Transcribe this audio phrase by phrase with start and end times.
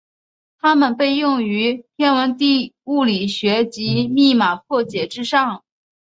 [0.59, 2.35] 它们被用于天文
[2.85, 5.63] 物理学及密码破解之上。